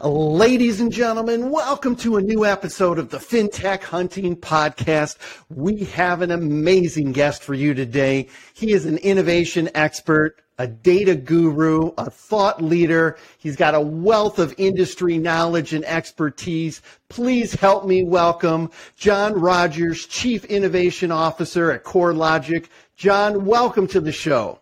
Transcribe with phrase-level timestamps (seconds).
[0.00, 5.18] Ladies and gentlemen, welcome to a new episode of the FinTech Hunting Podcast.
[5.50, 8.28] We have an amazing guest for you today.
[8.54, 13.18] He is an innovation expert, a data guru, a thought leader.
[13.38, 16.80] He's got a wealth of industry knowledge and expertise.
[17.08, 22.66] Please help me welcome John Rogers, Chief Innovation Officer at CoreLogic.
[22.96, 24.58] John, welcome to the show.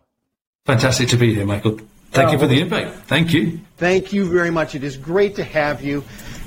[0.67, 1.79] Fantastic to be here, Michael.
[2.11, 2.95] Thank you for the uh, invite.
[3.07, 3.61] Thank you.
[3.81, 4.75] Thank you very much.
[4.75, 6.05] It is great to have you.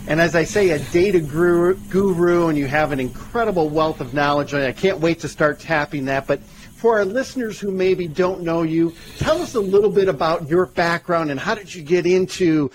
[0.07, 4.13] And as I say, a data guru, guru, and you have an incredible wealth of
[4.13, 4.53] knowledge.
[4.53, 6.27] I can't wait to start tapping that.
[6.27, 10.47] But for our listeners who maybe don't know you, tell us a little bit about
[10.47, 12.69] your background and how did you get into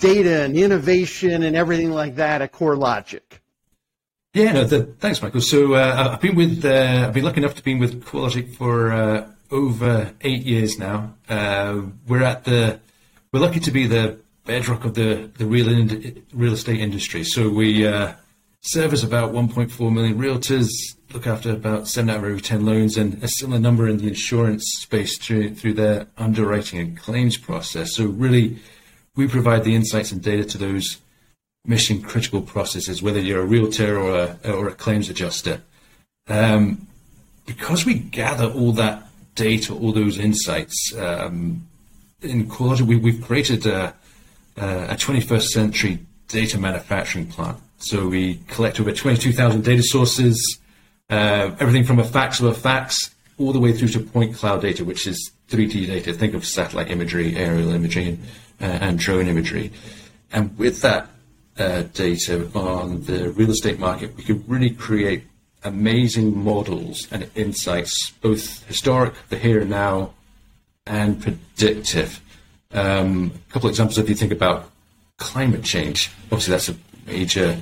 [0.00, 3.20] data and innovation and everything like that at CoreLogic?
[4.34, 5.40] Yeah, no, the, thanks, Michael.
[5.40, 8.90] So uh, I've been with, uh, I've been lucky enough to be with CoreLogic for
[8.90, 11.14] uh, over eight years now.
[11.28, 12.80] Uh, we're at the
[13.32, 17.24] we're lucky to be the bedrock of the the real in, real estate industry.
[17.24, 18.14] So we uh,
[18.62, 20.68] service about 1.4 million realtors,
[21.12, 24.08] look after about seven out of every ten loans, and a similar number in the
[24.08, 27.94] insurance space through through their underwriting and claims process.
[27.94, 28.58] So really,
[29.14, 30.98] we provide the insights and data to those
[31.64, 35.62] mission critical processes, whether you're a realtor or a or a claims adjuster.
[36.28, 36.86] Um,
[37.46, 40.94] because we gather all that data, all those insights.
[40.96, 41.66] Um,
[42.22, 43.94] in CoreLogic, we, have created a,
[44.56, 47.58] a 21st century data manufacturing plant.
[47.78, 50.58] So we collect over 22,000 data sources,
[51.08, 54.60] uh, everything from a fax of a fax all the way through to point cloud
[54.60, 56.12] data, which is 3D data.
[56.12, 58.18] Think of satellite imagery, aerial imagery,
[58.60, 59.72] uh, and drone imagery.
[60.32, 61.08] And with that
[61.58, 65.24] uh, data on the real estate market, we could really create
[65.64, 70.12] amazing models and insights, both historic, the here and now,
[70.86, 72.20] and predictive.
[72.72, 74.70] Um, a couple of examples if you think about
[75.18, 76.10] climate change.
[76.24, 77.60] Obviously, that's a major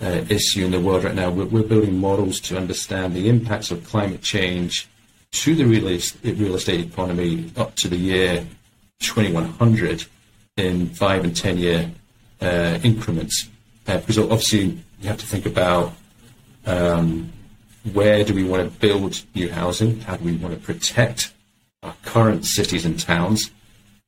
[0.00, 1.30] uh, issue in the world right now.
[1.30, 4.88] We're, we're, building models to understand the impacts of climate change
[5.32, 8.46] to the real estate, real estate economy up to the year
[9.00, 10.04] 2100
[10.56, 11.90] in five and 10 year
[12.40, 13.48] uh, increments.
[13.86, 15.92] Uh, because obviously, you have to think about
[16.66, 17.32] um,
[17.92, 20.00] where do we want to build new housing?
[20.00, 21.32] How do we want to protect
[21.82, 23.50] our current cities and towns?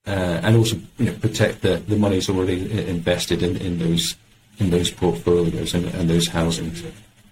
[0.06, 4.16] Uh, and also, you know, protect the, the money's already invested in, in those
[4.58, 6.82] in those portfolios and, and those housings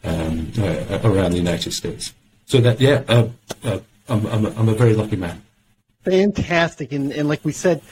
[0.05, 2.15] um, uh, around the United States.
[2.47, 3.29] So that, yeah, uh,
[3.63, 5.43] uh I'm, I'm, I'm a very lucky man.
[6.05, 7.83] Fantastic, and, and like we said,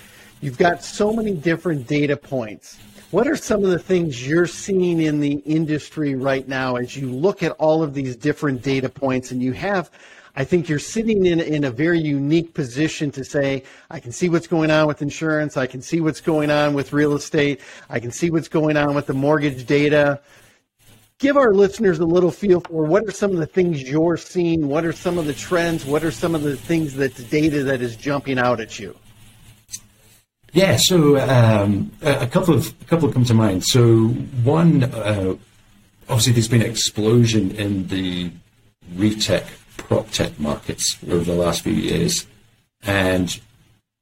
[0.41, 2.78] you've got so many different data points
[3.10, 7.10] what are some of the things you're seeing in the industry right now as you
[7.10, 9.91] look at all of these different data points and you have
[10.38, 14.28] I think you're sitting in, in a very unique position to say, I can see
[14.28, 15.56] what's going on with insurance.
[15.56, 17.60] I can see what's going on with real estate.
[17.91, 20.21] I can see what's going on with the mortgage data.
[21.19, 24.69] Give our listeners a little feel for what are some of the things you're seeing?
[24.69, 25.84] What are some of the trends?
[25.84, 28.97] What are some of the things that's data that is jumping out at you?
[30.53, 33.65] Yeah, so um, a couple of a couple come to mind.
[33.65, 34.06] So
[34.44, 35.34] one, uh,
[36.09, 38.31] obviously, there's been an explosion in the
[38.94, 42.27] retech prop tech markets over the last few years,
[42.83, 43.41] and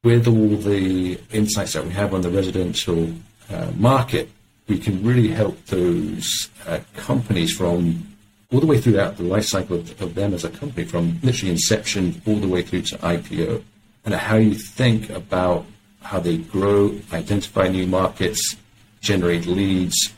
[0.03, 3.12] with all the insights that we have on the residential
[3.50, 4.28] uh, market,
[4.69, 8.06] we can really help those uh, companies from
[8.53, 11.50] all the way throughout the life cycle of, of, them as a company, from literally
[11.50, 13.62] inception all the way through to IPO,
[14.04, 15.66] and how you think about
[16.03, 18.56] how they grow, identify new markets,
[19.00, 20.12] generate leads,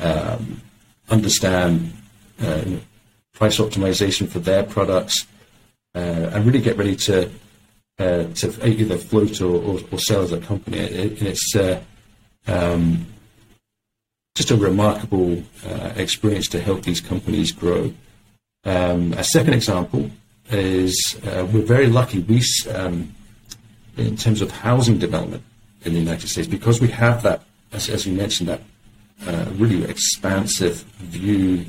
[0.00, 0.60] um,
[1.10, 1.92] understand
[2.40, 2.64] uh,
[3.34, 5.26] price optimization for their products,
[5.94, 5.98] uh,
[6.32, 7.30] and really get ready to
[7.98, 10.78] uh, to either float or, or, or, sell as a company.
[10.78, 11.80] and it's uh,
[12.48, 13.06] um,
[14.34, 17.92] just a remarkable uh, experience to help these companies grow.
[18.64, 20.10] Um, a second example
[20.50, 22.18] is uh, we're very lucky.
[22.18, 22.42] We
[22.74, 23.14] um,
[23.96, 25.44] in terms of housing development
[25.84, 27.42] in the United States because we have that,
[27.72, 28.60] as, as you mentioned, that
[29.26, 31.66] uh, really expansive view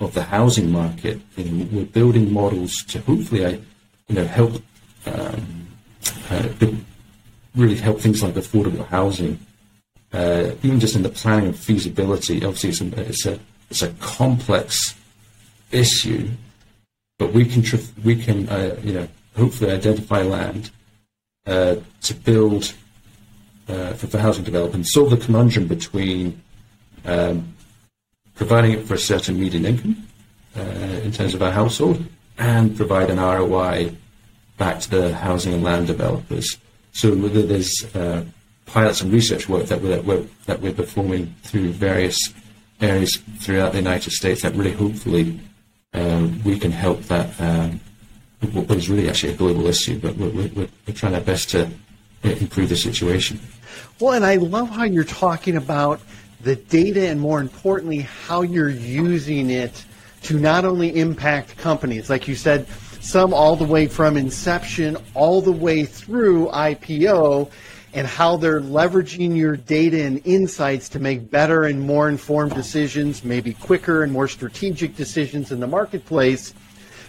[0.00, 1.20] of the housing market.
[1.36, 3.58] We're building models to hopefully, uh,
[4.08, 4.62] you know, help
[5.06, 5.68] um,
[6.30, 6.48] uh,
[7.54, 9.38] really help things like affordable housing,
[10.12, 12.44] uh, even just in the planning and feasibility.
[12.44, 14.94] Obviously, it's a, it's a, it's a complex
[15.70, 16.28] issue,
[17.18, 17.62] but we can
[18.02, 20.70] we can uh, you know hopefully identify land
[21.46, 22.74] uh, to build
[23.68, 26.40] uh, for, for, housing development, solve the conundrum between
[27.04, 27.54] um,
[28.40, 29.94] providing it for a certain median income
[30.56, 30.62] uh,
[31.04, 32.02] in terms of our household
[32.38, 33.94] and provide an ROI
[34.56, 36.56] back to the housing and land developers.
[36.92, 38.24] So whether there's uh,
[38.64, 42.18] pilots and research work that we're, we're, that we're performing through various
[42.80, 45.38] areas throughout the United States that really hopefully
[45.92, 47.78] um, we can help that um,
[48.52, 51.70] what is really actually a global issue, but we're, we're, we're trying our best to
[52.22, 53.38] improve the situation.
[54.00, 56.00] Well, and I love how you're talking about
[56.42, 59.84] the data and more importantly, how you're using it
[60.22, 62.66] to not only impact companies, like you said,
[63.00, 67.50] some all the way from inception all the way through IPO
[67.92, 73.24] and how they're leveraging your data and insights to make better and more informed decisions,
[73.24, 76.54] maybe quicker and more strategic decisions in the marketplace.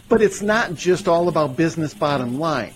[0.09, 2.73] But it's not just all about business bottom line.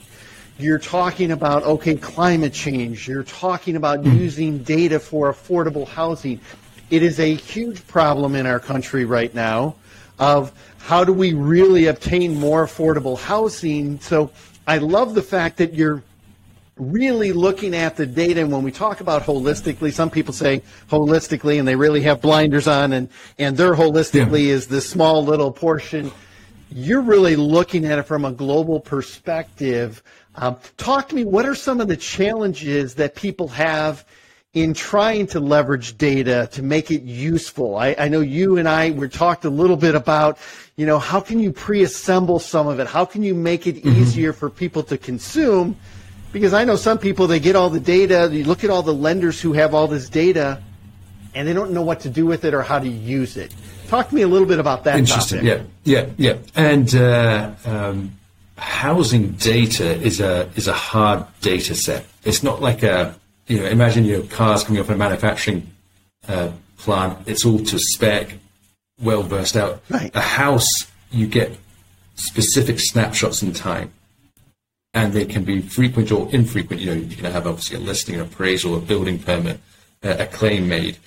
[0.58, 3.08] You're talking about, okay, climate change.
[3.08, 4.18] You're talking about mm.
[4.18, 6.40] using data for affordable housing.
[6.90, 9.76] It is a huge problem in our country right now
[10.18, 14.00] of how do we really obtain more affordable housing.
[14.00, 14.32] So
[14.68, 16.04] I love the fact that you're
[16.78, 18.42] really looking at the data.
[18.42, 22.68] And when we talk about holistically, some people say holistically and they really have blinders
[22.68, 23.10] on and,
[23.40, 24.54] and their holistically yeah.
[24.54, 26.12] is this small little portion.
[26.70, 30.04] You're really looking at it from a global perspective.
[30.38, 34.06] Um, talk to me, what are some of the challenges that people have
[34.54, 37.78] in trying to leverage data to make it useful?
[37.78, 40.38] I, I know you and I, we talked a little bit about,
[40.76, 42.88] you know, how can you pre-assemble some of it?
[42.88, 44.02] How can you make it mm-hmm.
[44.02, 45.78] easier for people to consume?
[46.34, 48.94] Because I know some people, they get all the data, you look at all the
[48.94, 50.62] lenders who have all this data,
[51.34, 53.54] and they don't know what to do with it or how to use it.
[53.88, 54.98] Talk to me a little bit about that.
[54.98, 55.46] Interesting.
[55.46, 55.68] Topic.
[55.84, 56.38] Yeah, yeah, yeah.
[56.56, 58.12] And uh, um,
[58.58, 62.06] housing data is a is a hard data set.
[62.24, 63.16] It's not like a
[63.48, 65.72] you know imagine your cars coming off a manufacturing
[66.28, 67.20] uh, plant.
[67.28, 68.36] It's all to spec,
[69.02, 69.82] well versed out.
[69.90, 70.12] Right.
[70.16, 71.58] A house you get
[72.16, 73.92] specific snapshots in time
[74.94, 76.82] and they can be frequent or infrequent.
[76.82, 79.60] You know, you can have obviously a listing, an appraisal, a building permit,
[80.02, 80.98] a, a claim made.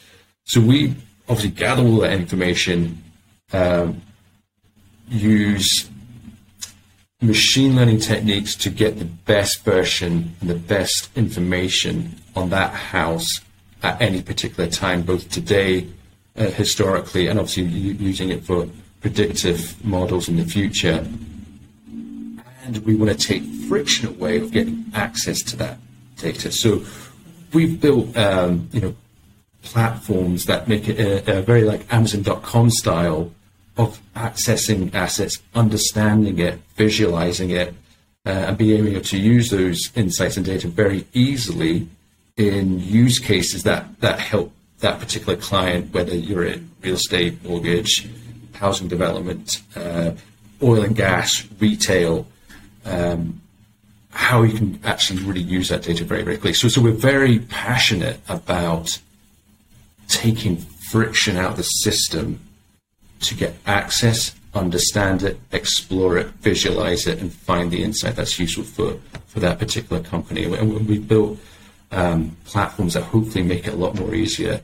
[0.44, 0.94] So we
[1.28, 3.02] obviously gather all that information,
[3.52, 4.02] um,
[5.08, 5.88] use
[7.20, 13.40] machine learning techniques to get the best version and the best information on that house
[13.82, 15.86] at any particular time, both today,
[16.36, 18.68] uh, historically, and obviously using it for
[19.00, 21.06] predictive models in the future
[22.68, 25.78] and we want to take friction away of getting access to that
[26.18, 26.52] data.
[26.52, 26.84] So
[27.54, 28.94] we've built, um, you know,
[29.62, 33.32] platforms that make it a, a very like Amazon.com style
[33.78, 37.72] of accessing assets, understanding it, visualizing it,
[38.26, 41.88] uh, and being able to use those insights and data very easily
[42.36, 48.08] in use cases that, that help that particular client, whether you're in real estate, mortgage,
[48.52, 50.12] housing development, uh,
[50.62, 52.26] oil and gas, retail,
[52.84, 53.40] um,
[54.10, 56.52] how you can actually really use that data very, very quickly.
[56.54, 58.98] So, so we're very passionate about
[60.06, 62.40] taking friction out of the system
[63.20, 68.64] to get access, understand it, explore it, visualize it, and find the insight that's useful
[68.64, 70.44] for, for that particular company.
[70.44, 71.38] And we built
[71.90, 74.60] um, platforms that hopefully make it a lot more easier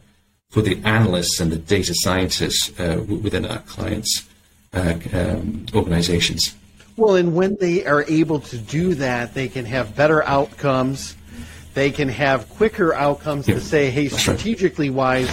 [0.50, 4.28] for the analysts and the data scientists uh, within our clients'
[4.72, 6.54] uh, um, organizations.
[6.96, 11.16] Well, and when they are able to do that, they can have better outcomes.
[11.74, 13.56] They can have quicker outcomes yeah.
[13.56, 15.28] to say, hey, strategically wise,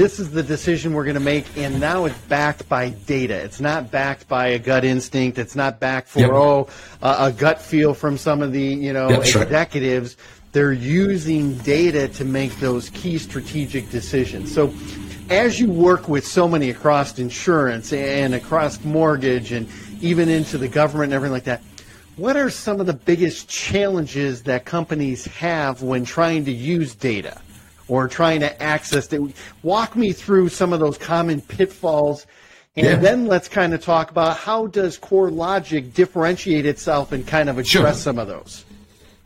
[0.00, 3.34] this is the decision we're going to make, and now it's backed by data.
[3.34, 5.36] It's not backed by a gut instinct.
[5.36, 6.30] It's not backed for yep.
[6.32, 6.68] oh
[7.02, 10.16] uh, a gut feel from some of the you know executives.
[10.16, 10.52] Right.
[10.52, 14.50] They're using data to make those key strategic decisions.
[14.50, 14.72] So,
[15.28, 19.68] as you work with so many across insurance and across mortgage and
[20.00, 21.60] even into the government and everything like that.
[22.16, 27.40] What are some of the biggest challenges that companies have when trying to use data
[27.90, 29.20] or trying to access it?
[29.62, 32.26] Walk me through some of those common pitfalls.
[32.76, 32.96] And yeah.
[32.96, 37.96] then let's kind of talk about how does CoreLogic differentiate itself and kind of address
[37.96, 38.02] sure.
[38.02, 38.64] some of those.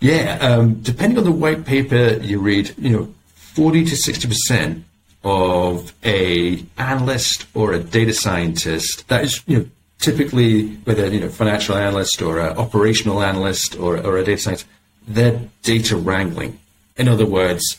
[0.00, 4.84] Yeah, um, depending on the white paper you read, you know, 40 to 60 percent
[5.22, 9.66] of a analyst or a data scientist that is, you know,
[9.98, 14.66] typically, whether you know financial analyst or an operational analyst or, or a data scientist,
[15.08, 16.58] they're data wrangling.
[16.96, 17.78] In other words,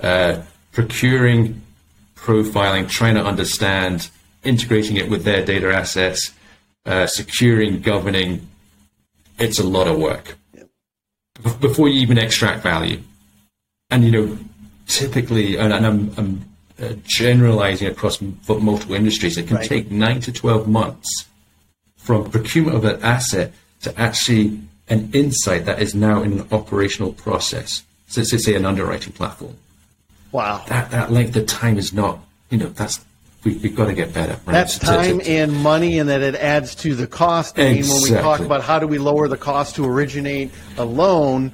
[0.00, 1.62] uh, procuring,
[2.16, 4.10] profiling, trying to understand,
[4.44, 6.32] integrating it with their data assets,
[6.84, 8.48] uh, securing, governing.
[9.38, 10.36] It's a lot of work
[11.60, 13.00] before you even extract value.
[13.90, 14.38] And you know,
[14.86, 16.44] typically, and, and I'm, I'm
[16.82, 19.68] uh, generalizing across multiple industries, it can right.
[19.68, 21.26] take nine to twelve months
[21.96, 27.12] from procurement of an asset to actually an insight that is now in an operational
[27.12, 27.82] process.
[28.08, 29.56] So let's say an underwriting platform
[30.36, 30.62] Wow.
[30.68, 32.18] That that length of time is not,
[32.50, 33.02] you know, that's
[33.42, 34.34] we, have got to get better.
[34.44, 34.52] Right?
[34.52, 37.58] That's time and money, and that it adds to the cost.
[37.58, 40.84] I mean, when we talk about how do we lower the cost to originate a
[40.84, 41.52] loan,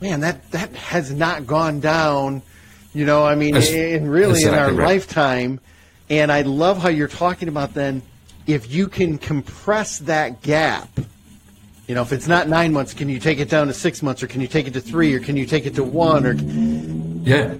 [0.00, 2.42] man, that that has not gone down.
[2.94, 4.86] You know, I mean, that's, in really exactly in our right.
[4.86, 5.58] lifetime.
[6.08, 8.02] And I love how you're talking about then
[8.46, 10.88] if you can compress that gap.
[11.88, 14.22] You know, if it's not nine months, can you take it down to six months,
[14.22, 16.24] or can you take it to three, or can you take it to one?
[16.24, 16.34] Or
[17.28, 17.54] yeah,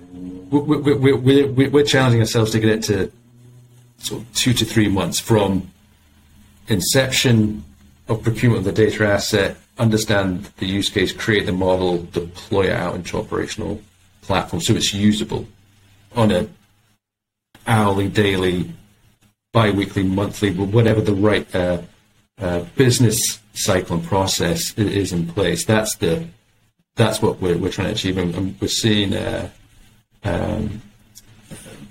[0.50, 3.12] we're, we're, we're challenging ourselves to get it to
[3.98, 5.70] sort of two to three months from
[6.68, 7.64] inception
[8.08, 12.72] of procurement of the data asset, understand the use case, create the model, deploy it
[12.72, 13.80] out into operational
[14.22, 15.46] platform so it's usable
[16.14, 16.48] on a
[17.66, 18.72] hourly, daily,
[19.52, 21.82] bi-weekly, monthly, whatever the right uh,
[22.38, 25.64] uh, business cycle and process is in place.
[25.64, 26.26] That's the
[26.94, 29.50] that's what we're, we're trying to achieve, and, we're seeing uh,
[30.26, 30.82] um,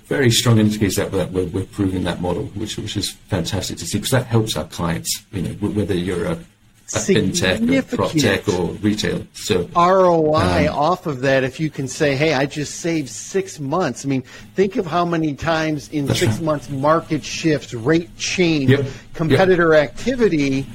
[0.06, 3.86] very strong indicators that, that we're, we're, proving that model, which which is fantastic to
[3.86, 5.24] see because that helps our clients.
[5.32, 9.26] You know, whether you're a, a fintech or prop tech or retail.
[9.34, 13.60] So ROI um, off of that, if you can say, "Hey, I just saved six
[13.60, 14.22] months." I mean,
[14.54, 16.42] think of how many times in six right.
[16.42, 18.86] months market shifts, rate change, yep.
[19.14, 19.90] competitor yep.
[19.90, 20.68] activity.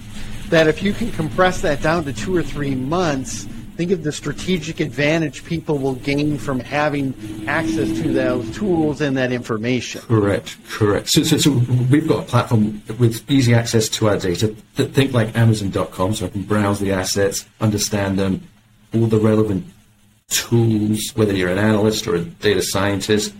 [0.48, 3.46] That if you can compress that down to two or three months
[3.80, 7.14] think of the strategic advantage people will gain from having
[7.48, 10.02] access to those tools and that information.
[10.02, 11.08] Correct, correct.
[11.08, 11.50] So, so, so
[11.90, 14.48] we've got a platform with easy access to our data.
[14.74, 18.46] Think like Amazon.com, so I can browse the assets, understand them,
[18.92, 19.64] all the relevant
[20.28, 23.32] tools, whether you're an analyst or a data scientist,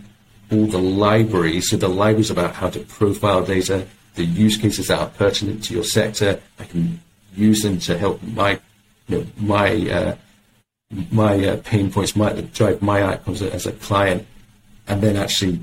[0.51, 1.69] all the libraries.
[1.69, 5.75] So the libraries about how to profile data, the use cases that are pertinent to
[5.75, 6.41] your sector.
[6.57, 6.99] I can
[7.35, 8.59] use them to help my
[9.07, 10.15] you know, my uh,
[11.11, 14.27] my uh, pain points, might drive my outcomes as a client,
[14.87, 15.59] and then actually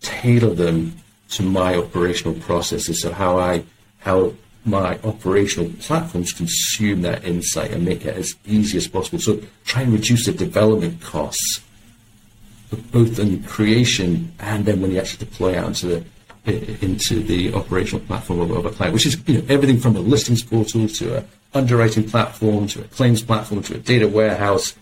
[0.00, 0.96] tailor them
[1.30, 3.02] to my operational processes.
[3.02, 3.64] So how I
[3.98, 4.32] how
[4.64, 9.18] my operational platforms consume that insight and make it as easy as possible.
[9.20, 11.60] So try and reduce the development costs,
[12.90, 16.04] both in creation and then when you actually deploy out into the
[16.80, 20.00] into the operational platform of, of a client, which is you know, everything from a
[20.00, 21.24] listings portal to a
[21.54, 24.74] underwriting platform to a claims platform to a data warehouse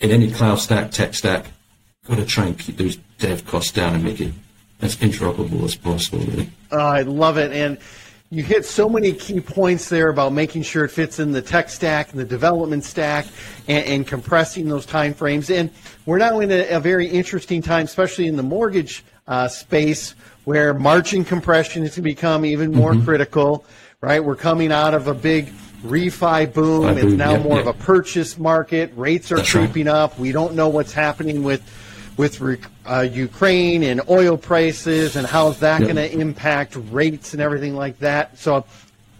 [0.00, 1.46] in any cloud stack, tech stack,
[2.06, 4.32] got to try and keep those dev costs down and make it
[4.80, 6.50] as interoperable as possible, really.
[6.70, 7.52] Oh, I love it.
[7.52, 7.78] And
[8.30, 11.70] you hit so many key points there about making sure it fits in the tech
[11.70, 13.26] stack and the development stack
[13.68, 15.50] and, and compressing those time frames.
[15.50, 15.70] And
[16.04, 20.74] we're now in a, a very interesting time, especially in the mortgage uh, space, where
[20.74, 23.04] margin compression is going to become even more mm-hmm.
[23.04, 23.64] critical,
[24.00, 24.22] right?
[24.22, 25.52] We're coming out of a big
[25.84, 26.96] refi boom.
[26.98, 27.66] it's now yep, more yep.
[27.66, 28.92] of a purchase market.
[28.96, 29.94] Rates are That's creeping right.
[29.94, 30.18] up.
[30.18, 31.62] We don't know what's happening with
[32.16, 32.40] with
[32.86, 35.94] uh, Ukraine and oil prices and how's that yep.
[35.94, 38.38] going to impact rates and everything like that.
[38.38, 38.64] So,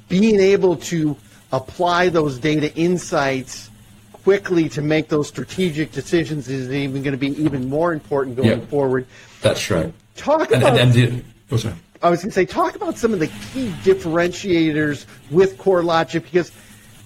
[0.09, 1.17] being able to
[1.53, 3.71] apply those data insights
[4.13, 8.67] quickly to make those strategic decisions is even going to be even more important going
[8.67, 9.07] forward.
[9.43, 9.93] That's right.
[10.17, 10.79] Talk about.
[10.79, 11.75] And, and, and oh.
[12.05, 16.53] I was going to say, talk about some of the key differentiators with CoreLogic because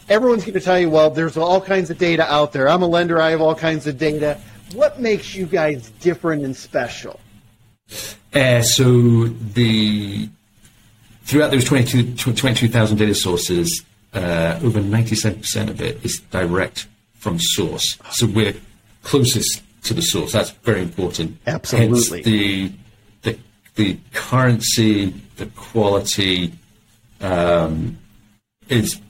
[0.09, 2.69] everyone's going to tell you, well, there's all kinds of data out there.
[2.69, 4.40] I'm a lender, I have all kinds of data.
[4.75, 7.21] What makes you guys different and special?
[8.35, 10.28] Uh, so the
[11.23, 17.99] throughout those 22,000 22, data sources, uh, over 97% of it is direct from source.
[18.11, 18.55] So we're
[19.05, 20.33] closest to the source.
[20.33, 21.38] That's very important.
[21.47, 21.88] Absolutely.
[21.88, 22.73] Hence the
[23.79, 26.53] the currency, the quality
[27.21, 27.97] um,
[28.69, 29.01] is,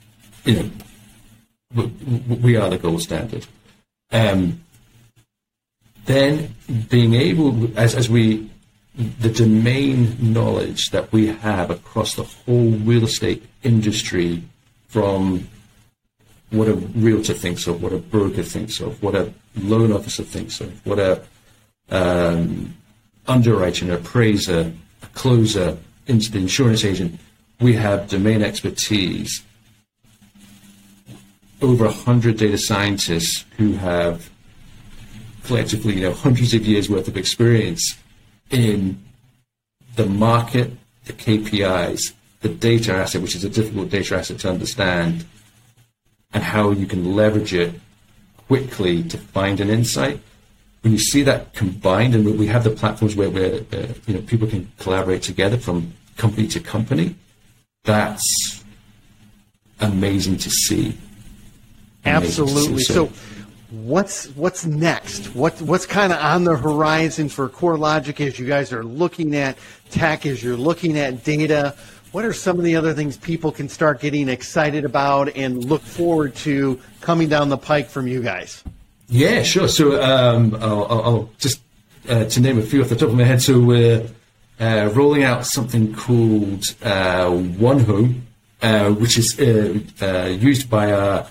[0.44, 0.70] you
[1.74, 1.90] know,
[2.42, 3.46] we, are the gold standard.
[4.12, 4.60] Um,
[6.04, 6.54] then
[6.90, 8.50] being able, as, as we,
[8.94, 14.42] the domain knowledge that we have across the whole real estate industry
[14.88, 15.48] from
[16.50, 20.60] what a realtor thinks of, what a broker thinks of, what a loan officer thinks
[20.60, 21.22] of, what a
[21.90, 22.74] um,
[23.28, 27.20] underwriter, an appraiser, a closer, insurance agent,
[27.60, 29.42] we have domain expertise.
[31.60, 34.30] Over 100 data scientists who have
[35.44, 37.96] collectively, you know, hundreds of years worth of experience
[38.50, 39.02] in
[39.96, 40.72] the market,
[41.06, 45.24] the KPIs, the data asset, which is a difficult data asset to understand,
[46.32, 47.74] and how you can leverage it
[48.46, 50.20] quickly to find an insight
[50.82, 54.20] when you see that combined, and we have the platforms where, where uh, you know
[54.22, 57.16] people can collaborate together from company to company,
[57.84, 58.64] that's
[59.80, 60.96] amazing to see.
[62.04, 62.78] Amazing Absolutely.
[62.78, 62.92] To see.
[62.92, 63.12] So,
[63.70, 65.34] what's what's next?
[65.34, 69.58] What what's kind of on the horizon for CoreLogic as you guys are looking at
[69.90, 71.74] tech, as you're looking at data?
[72.12, 75.82] What are some of the other things people can start getting excited about and look
[75.82, 78.64] forward to coming down the pike from you guys?
[79.08, 79.68] Yeah, sure.
[79.68, 81.62] So um, I'll, I'll, just
[82.08, 83.40] uh, to name a few off the top of my head.
[83.40, 84.06] So we're
[84.60, 88.20] uh, rolling out something called uh, OneHome,
[88.60, 91.26] uh, which is uh, uh, used by our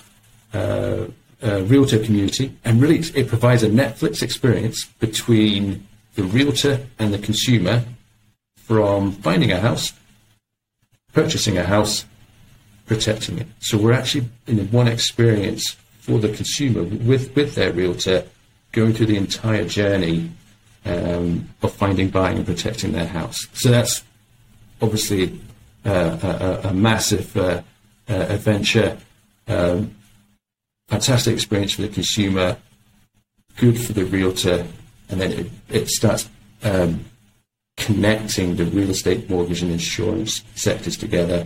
[1.42, 7.84] realtor community, and really it provides a Netflix experience between the realtor and the consumer
[8.56, 9.94] from finding a house,
[11.14, 12.06] purchasing a house,
[12.88, 13.48] protecting it.
[13.60, 15.76] So we're actually in one experience
[16.08, 18.26] for the consumer with, with their realtor
[18.72, 20.32] going through the entire journey
[20.86, 23.46] um, of finding, buying, and protecting their house.
[23.52, 24.04] So that's
[24.82, 25.38] obviously
[25.86, 27.62] uh, a, a, massive uh,
[28.08, 28.98] uh, adventure.
[29.50, 29.96] Um,
[30.88, 32.56] fantastic experience for the consumer,
[33.58, 34.66] good for the realtor,
[35.10, 36.30] and then it, it starts
[36.64, 37.04] um,
[37.76, 41.46] connecting the real estate, mortgage, and insurance sectors together.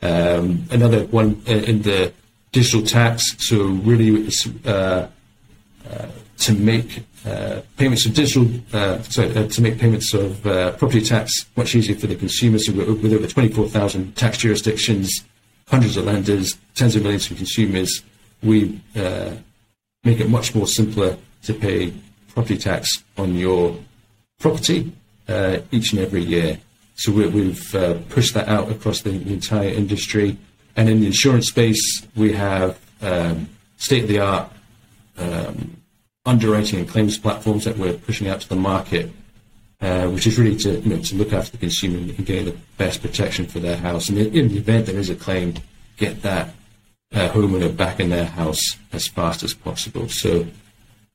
[0.00, 2.12] Um, another one uh, in the
[2.52, 4.30] digital tax, to really
[4.66, 5.06] uh, uh,
[6.38, 11.02] to make uh, payments of digital, uh, sorry, uh, to make payments of uh, property
[11.02, 12.66] tax much easier for the consumers.
[12.66, 15.24] So with over 24,000 tax jurisdictions,
[15.68, 18.02] hundreds of lenders, tens of millions of consumers,
[18.42, 19.32] we uh,
[20.02, 21.92] make it much more simpler to pay
[22.28, 23.76] property tax on your
[24.38, 24.90] property
[25.28, 26.58] uh, each and every year.
[26.94, 30.36] So we, have pushed that out across the, the, entire industry.
[30.76, 34.50] And in the insurance space, we have um, state-of-the-art
[35.18, 35.76] um,
[36.26, 39.10] underwriting and claims platforms that we're pushing out to the market,
[39.80, 42.56] uh, which is really to you know to look after the consumer and get the
[42.76, 44.08] best protection for their house.
[44.08, 45.54] And in the event there is a claim,
[45.96, 46.54] get that
[47.14, 50.08] uh, homeowner back in their house as fast as possible.
[50.08, 50.46] So.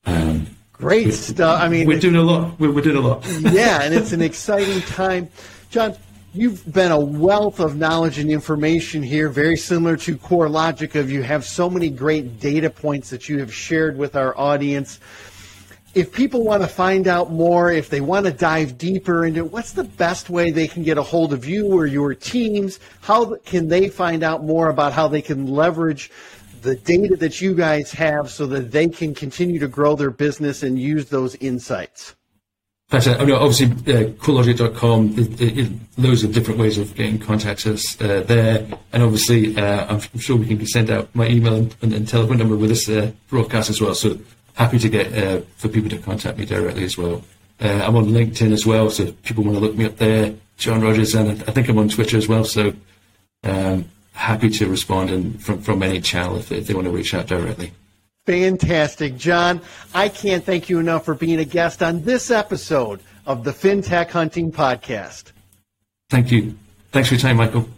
[0.04, 1.62] Um, Great stuff.
[1.62, 2.60] I mean, we're doing a lot.
[2.60, 3.26] We're, we're doing a lot.
[3.40, 5.30] yeah, and it's an exciting time.
[5.70, 5.96] John,
[6.36, 11.22] You've been a wealth of knowledge and information here, very similar to CoreLogic of you
[11.22, 15.00] have so many great data points that you have shared with our audience.
[15.94, 19.72] If people want to find out more, if they want to dive deeper into what's
[19.72, 23.68] the best way they can get a hold of you or your teams, how can
[23.68, 26.10] they find out more about how they can leverage
[26.60, 30.62] the data that you guys have so that they can continue to grow their business
[30.62, 32.14] and use those insights?
[32.88, 33.20] Fantastic.
[33.20, 34.10] I mean, obviously, uh,
[35.18, 38.64] it, loads of different ways of getting contact us uh, there.
[38.92, 42.38] And obviously, uh, I'm, I'm, sure we can send out my email and, and, telephone
[42.38, 43.92] number with this uh, broadcast as well.
[43.96, 44.16] So
[44.54, 47.24] happy to get uh, for people to contact me directly as well.
[47.60, 50.80] Uh, I'm on LinkedIn as well, so people want to look me up there, John
[50.80, 52.44] Rogers, and I think I'm on Twitter as well.
[52.44, 52.72] So
[53.42, 57.14] um, happy to respond and from, from any channel if, if they want to reach
[57.14, 57.72] out directly.
[58.26, 59.16] Fantastic.
[59.16, 59.60] John,
[59.94, 64.10] I can't thank you enough for being a guest on this episode of the FinTech
[64.10, 65.32] Hunting Podcast.
[66.10, 66.56] Thank you.
[66.92, 67.68] Thanks for your time, Michael.